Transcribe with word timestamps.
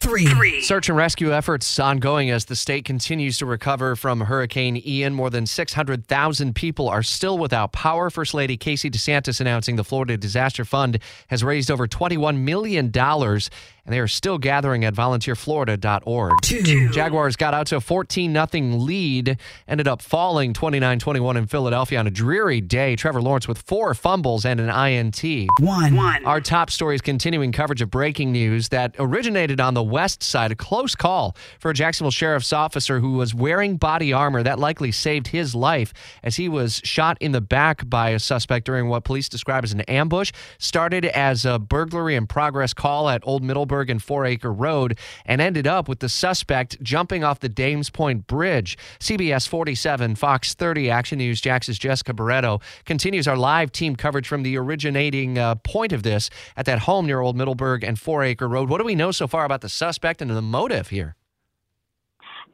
three. 0.00 0.62
Search 0.62 0.88
and 0.88 0.96
rescue 0.96 1.32
efforts 1.32 1.78
ongoing 1.78 2.30
as 2.30 2.46
the 2.46 2.56
state 2.56 2.84
continues 2.84 3.38
to 3.38 3.46
recover 3.46 3.96
from 3.96 4.22
Hurricane 4.22 4.82
Ian. 4.84 5.14
More 5.14 5.30
than 5.30 5.46
600,000 5.46 6.54
people 6.54 6.88
are 6.88 7.02
still 7.02 7.38
without 7.38 7.72
power. 7.72 8.10
First 8.10 8.34
Lady 8.34 8.56
Casey 8.56 8.90
DeSantis 8.90 9.40
announcing 9.40 9.76
the 9.76 9.84
Florida 9.84 10.16
Disaster 10.16 10.64
Fund 10.64 10.98
has 11.28 11.44
raised 11.44 11.70
over 11.70 11.86
$21 11.86 12.38
million 12.38 12.90
and 13.90 13.94
they 13.94 13.98
are 13.98 14.08
still 14.08 14.38
gathering 14.38 14.84
at 14.84 14.94
volunteerflorida.org. 14.94 16.32
Two. 16.42 16.90
Jaguars 16.90 17.36
got 17.36 17.54
out 17.54 17.66
to 17.68 17.76
a 17.76 17.80
14 17.80 18.32
0 18.32 18.46
lead, 18.76 19.38
ended 19.66 19.88
up 19.88 20.02
falling 20.02 20.52
29 20.52 20.98
21 20.98 21.36
in 21.36 21.46
Philadelphia 21.46 21.98
on 21.98 22.06
a 22.06 22.10
dreary 22.10 22.60
day. 22.60 22.94
Trevor 22.94 23.22
Lawrence 23.22 23.48
with 23.48 23.58
four 23.58 23.94
fumbles 23.94 24.44
and 24.44 24.60
an 24.60 24.68
INT. 24.68 25.48
One. 25.58 25.96
One. 25.96 26.24
Our 26.24 26.40
top 26.40 26.70
story 26.70 26.94
is 26.94 27.00
continuing 27.00 27.52
coverage 27.52 27.82
of 27.82 27.90
breaking 27.90 28.32
news 28.32 28.68
that 28.68 28.94
originated 28.98 29.60
on 29.60 29.74
the 29.74 29.82
west 29.90 30.22
side. 30.22 30.52
A 30.52 30.54
close 30.54 30.94
call 30.94 31.36
for 31.58 31.70
a 31.70 31.74
Jacksonville 31.74 32.10
sheriff's 32.10 32.52
officer 32.52 33.00
who 33.00 33.12
was 33.12 33.34
wearing 33.34 33.76
body 33.76 34.12
armor 34.12 34.42
that 34.42 34.58
likely 34.58 34.92
saved 34.92 35.28
his 35.28 35.54
life 35.54 35.92
as 36.22 36.36
he 36.36 36.48
was 36.48 36.80
shot 36.84 37.18
in 37.20 37.32
the 37.32 37.40
back 37.40 37.88
by 37.88 38.10
a 38.10 38.18
suspect 38.18 38.66
during 38.66 38.88
what 38.88 39.04
police 39.04 39.28
describe 39.28 39.64
as 39.64 39.72
an 39.72 39.80
ambush. 39.82 40.32
Started 40.58 41.04
as 41.04 41.44
a 41.44 41.58
burglary 41.58 42.14
in 42.14 42.26
progress 42.26 42.72
call 42.72 43.08
at 43.08 43.20
Old 43.24 43.42
Middleburg 43.42 43.90
and 43.90 44.02
Four 44.02 44.24
Acre 44.24 44.52
Road 44.52 44.98
and 45.26 45.40
ended 45.40 45.66
up 45.66 45.88
with 45.88 46.00
the 46.00 46.08
suspect 46.08 46.80
jumping 46.82 47.24
off 47.24 47.40
the 47.40 47.48
Dames 47.48 47.90
Point 47.90 48.26
Bridge. 48.26 48.78
CBS 48.98 49.48
47, 49.48 50.14
Fox 50.14 50.54
30, 50.54 50.90
Action 50.90 51.18
News, 51.18 51.40
Jax's 51.40 51.78
Jessica 51.78 52.12
Barreto 52.12 52.60
continues 52.84 53.26
our 53.26 53.36
live 53.36 53.72
team 53.72 53.96
coverage 53.96 54.28
from 54.28 54.42
the 54.42 54.56
originating 54.56 55.38
uh, 55.38 55.54
point 55.56 55.92
of 55.92 56.02
this 56.02 56.30
at 56.56 56.66
that 56.66 56.80
home 56.80 57.06
near 57.06 57.20
Old 57.20 57.36
Middleburg 57.36 57.84
and 57.84 57.98
Four 57.98 58.22
Acre 58.22 58.48
Road. 58.48 58.68
What 58.68 58.78
do 58.78 58.84
we 58.84 58.94
know 58.94 59.10
so 59.10 59.26
far 59.26 59.44
about 59.44 59.60
the 59.60 59.68
suspect 59.80 60.20
and 60.20 60.30
the 60.30 60.42
motive 60.42 60.88
here? 60.88 61.16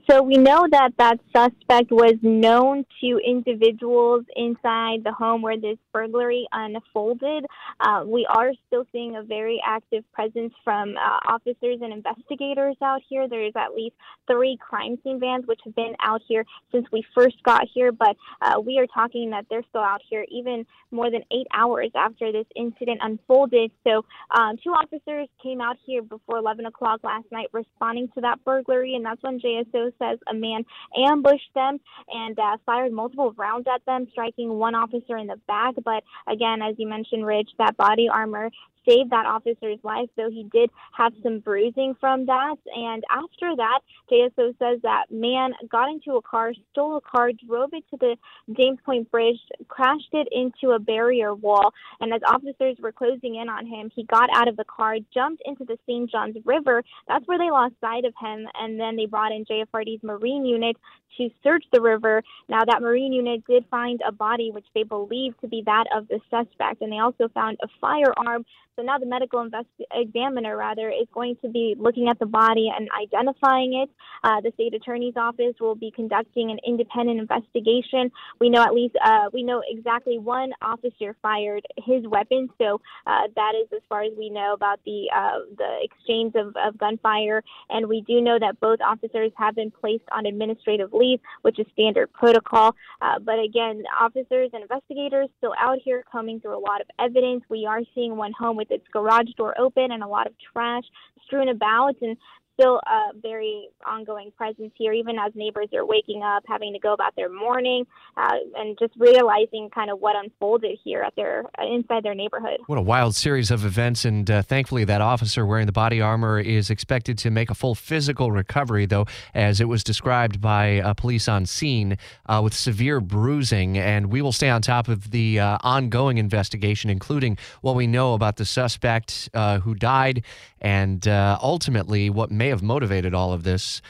So 0.08 0.22
we 0.22 0.36
know 0.36 0.68
that 0.70 0.92
that 0.98 1.18
suspect 1.34 1.90
was 1.90 2.14
known 2.22 2.86
to 3.00 3.18
individuals 3.26 4.24
inside 4.36 5.02
the 5.02 5.10
home 5.10 5.42
where 5.42 5.58
this 5.58 5.78
burglary 5.92 6.46
unfolded. 6.52 7.44
Uh, 7.80 8.04
we 8.06 8.24
are 8.30 8.52
still 8.68 8.86
seeing 8.92 9.16
a 9.16 9.24
very 9.24 9.60
active 9.66 10.04
presence 10.12 10.54
from 10.62 10.96
uh, 10.96 11.18
officers 11.28 11.78
and 11.82 11.92
investigators 11.92 12.76
out 12.82 13.02
here. 13.08 13.28
There's 13.28 13.54
at 13.56 13.74
least 13.74 13.96
three 14.28 14.56
crime 14.60 14.96
scene 15.02 15.18
vans 15.18 15.44
which 15.46 15.60
have 15.64 15.74
been 15.74 15.96
out 16.00 16.22
here 16.28 16.44
since 16.70 16.86
we 16.92 17.04
first 17.12 17.42
got 17.42 17.66
here, 17.74 17.90
but 17.90 18.16
uh, 18.42 18.60
we 18.60 18.78
are 18.78 18.86
talking 18.86 19.30
that 19.30 19.46
they're 19.50 19.64
still 19.70 19.82
out 19.82 20.02
here 20.08 20.24
even 20.30 20.66
more 20.92 21.10
than 21.10 21.22
eight 21.32 21.48
hours 21.52 21.90
after 21.96 22.30
this 22.30 22.46
incident 22.54 23.00
unfolded. 23.02 23.72
So 23.82 24.04
um, 24.30 24.56
two 24.62 24.70
officers 24.70 25.28
came 25.42 25.60
out 25.60 25.76
here 25.84 26.02
before 26.02 26.38
11 26.38 26.66
o'clock 26.66 27.00
last 27.02 27.26
night 27.32 27.48
responding 27.52 28.08
to 28.14 28.20
that 28.20 28.44
burglary, 28.44 28.94
and 28.94 29.04
that's 29.04 29.22
when 29.22 29.40
JSO 29.40 29.95
says 29.98 30.18
a 30.28 30.34
man 30.34 30.64
ambushed 30.96 31.50
them 31.54 31.78
and 32.08 32.38
uh, 32.38 32.56
fired 32.64 32.92
multiple 32.92 33.32
rounds 33.36 33.66
at 33.72 33.84
them, 33.86 34.06
striking 34.12 34.58
one 34.58 34.74
officer 34.74 35.16
in 35.16 35.26
the 35.26 35.36
back. 35.46 35.74
But 35.84 36.04
again, 36.26 36.62
as 36.62 36.74
you 36.78 36.88
mentioned, 36.88 37.26
Rich, 37.26 37.50
that 37.58 37.76
body 37.76 38.08
armor 38.08 38.50
saved 38.88 39.10
that 39.10 39.26
officer's 39.26 39.78
life, 39.82 40.08
though 40.16 40.30
he 40.30 40.44
did 40.52 40.70
have 40.92 41.12
some 41.22 41.40
bruising 41.40 41.96
from 42.00 42.26
that. 42.26 42.56
And 42.74 43.04
after 43.10 43.54
that, 43.56 43.80
JSO 44.10 44.56
says 44.58 44.80
that 44.82 45.06
man 45.10 45.52
got 45.68 45.90
into 45.90 46.16
a 46.16 46.22
car, 46.22 46.52
stole 46.72 46.96
a 46.96 47.00
car, 47.00 47.30
drove 47.46 47.70
it 47.72 47.84
to 47.90 47.96
the 47.96 48.16
Dames 48.54 48.78
Point 48.84 49.10
Bridge, 49.10 49.38
crashed 49.68 50.12
it 50.12 50.28
into 50.30 50.74
a 50.74 50.78
barrier 50.78 51.34
wall. 51.34 51.72
And 52.00 52.12
as 52.12 52.20
officers 52.26 52.76
were 52.80 52.92
closing 52.92 53.36
in 53.36 53.48
on 53.48 53.66
him, 53.66 53.90
he 53.94 54.04
got 54.04 54.28
out 54.34 54.48
of 54.48 54.56
the 54.56 54.64
car, 54.64 54.96
jumped 55.12 55.42
into 55.44 55.64
the 55.64 55.78
St. 55.86 56.10
Johns 56.10 56.36
River. 56.44 56.82
That's 57.08 57.26
where 57.26 57.38
they 57.38 57.50
lost 57.50 57.74
sight 57.80 58.04
of 58.04 58.14
him. 58.20 58.46
And 58.54 58.78
then 58.78 58.96
they 58.96 59.06
brought 59.06 59.32
in 59.32 59.44
JFRD's 59.44 60.02
Marine 60.02 60.44
unit 60.44 60.76
to 61.18 61.30
search 61.42 61.64
the 61.72 61.80
river. 61.80 62.22
Now, 62.48 62.64
that 62.64 62.82
Marine 62.82 63.12
unit 63.12 63.44
did 63.48 63.64
find 63.70 64.00
a 64.06 64.12
body, 64.12 64.50
which 64.50 64.66
they 64.74 64.82
believe 64.82 65.38
to 65.40 65.48
be 65.48 65.62
that 65.66 65.84
of 65.94 66.08
the 66.08 66.20
suspect. 66.30 66.82
And 66.82 66.92
they 66.92 66.98
also 66.98 67.28
found 67.28 67.58
a 67.62 67.68
firearm 67.80 68.44
so 68.76 68.82
now 68.82 68.98
the 68.98 69.06
medical 69.06 69.40
invest- 69.40 69.66
examiner, 69.92 70.56
rather, 70.56 70.90
is 70.90 71.06
going 71.14 71.36
to 71.42 71.48
be 71.48 71.74
looking 71.78 72.08
at 72.08 72.18
the 72.18 72.26
body 72.26 72.70
and 72.74 72.88
identifying 73.02 73.74
it. 73.74 73.90
Uh, 74.22 74.40
the 74.42 74.52
state 74.52 74.74
attorney's 74.74 75.16
office 75.16 75.54
will 75.60 75.74
be 75.74 75.90
conducting 75.90 76.50
an 76.50 76.58
independent 76.66 77.18
investigation. 77.18 78.10
We 78.38 78.50
know 78.50 78.62
at 78.62 78.74
least 78.74 78.94
uh, 79.02 79.30
we 79.32 79.42
know 79.42 79.62
exactly 79.66 80.18
one 80.18 80.52
officer 80.60 81.16
fired 81.22 81.64
his 81.78 82.06
weapon, 82.06 82.50
so 82.58 82.80
uh, 83.06 83.28
that 83.34 83.52
is 83.60 83.68
as 83.74 83.80
far 83.88 84.02
as 84.02 84.12
we 84.18 84.28
know 84.28 84.52
about 84.52 84.80
the 84.84 85.10
uh, 85.14 85.38
the 85.56 85.78
exchange 85.82 86.34
of, 86.34 86.54
of 86.56 86.76
gunfire. 86.76 87.42
And 87.70 87.86
we 87.88 88.02
do 88.02 88.20
know 88.20 88.38
that 88.38 88.60
both 88.60 88.80
officers 88.80 89.32
have 89.36 89.54
been 89.54 89.70
placed 89.70 90.04
on 90.12 90.26
administrative 90.26 90.92
leave, 90.92 91.20
which 91.42 91.58
is 91.58 91.66
standard 91.72 92.12
protocol. 92.12 92.74
Uh, 93.00 93.18
but 93.20 93.38
again, 93.38 93.84
officers 93.98 94.50
and 94.52 94.62
investigators 94.62 95.28
still 95.38 95.54
out 95.58 95.78
here 95.82 96.04
combing 96.10 96.40
through 96.40 96.58
a 96.58 96.60
lot 96.60 96.80
of 96.80 96.88
evidence. 96.98 97.42
We 97.48 97.64
are 97.66 97.80
seeing 97.94 98.16
one 98.16 98.32
home 98.38 98.56
with 98.56 98.65
with 98.68 98.80
its 98.80 98.88
garage 98.92 99.30
door 99.36 99.58
open 99.58 99.92
and 99.92 100.02
a 100.02 100.08
lot 100.08 100.26
of 100.26 100.34
trash 100.52 100.84
strewn 101.24 101.48
about. 101.48 101.96
And 102.00 102.16
still 102.58 102.80
a 102.86 103.10
very 103.20 103.68
ongoing 103.86 104.32
presence 104.36 104.72
here, 104.76 104.92
even 104.92 105.18
as 105.18 105.32
neighbors 105.34 105.68
are 105.74 105.84
waking 105.84 106.22
up, 106.22 106.42
having 106.46 106.72
to 106.72 106.78
go 106.78 106.92
about 106.92 107.14
their 107.14 107.28
morning, 107.28 107.86
uh, 108.16 108.30
and 108.56 108.78
just 108.78 108.94
realizing 108.98 109.68
kind 109.74 109.90
of 109.90 110.00
what 110.00 110.16
unfolded 110.16 110.78
here 110.82 111.02
at 111.02 111.14
their 111.16 111.44
uh, 111.58 111.66
inside 111.66 112.02
their 112.02 112.14
neighborhood. 112.14 112.58
What 112.66 112.78
a 112.78 112.82
wild 112.82 113.14
series 113.14 113.50
of 113.50 113.64
events, 113.64 114.04
and 114.04 114.30
uh, 114.30 114.42
thankfully 114.42 114.84
that 114.84 115.00
officer 115.00 115.44
wearing 115.44 115.66
the 115.66 115.72
body 115.72 116.00
armor 116.00 116.40
is 116.40 116.70
expected 116.70 117.18
to 117.18 117.30
make 117.30 117.50
a 117.50 117.54
full 117.54 117.74
physical 117.74 118.32
recovery, 118.32 118.86
though, 118.86 119.06
as 119.34 119.60
it 119.60 119.68
was 119.68 119.84
described 119.84 120.40
by 120.40 120.80
uh, 120.80 120.94
police 120.94 121.28
on 121.28 121.44
scene 121.44 121.98
uh, 122.26 122.40
with 122.42 122.54
severe 122.54 123.00
bruising. 123.00 123.76
And 123.76 124.06
we 124.10 124.22
will 124.22 124.32
stay 124.32 124.48
on 124.48 124.62
top 124.62 124.88
of 124.88 125.10
the 125.10 125.40
uh, 125.40 125.58
ongoing 125.62 126.18
investigation, 126.18 126.88
including 126.88 127.36
what 127.60 127.76
we 127.76 127.86
know 127.86 128.14
about 128.14 128.36
the 128.36 128.44
suspect 128.44 129.28
who 129.34 129.74
died 129.74 130.22
and 130.60 131.06
ultimately 131.06 132.08
what 132.10 132.30
may 132.30 132.45
may 132.46 132.50
have 132.50 132.62
motivated 132.62 133.12
all 133.12 133.32
of 133.32 133.42
this. 133.42 133.82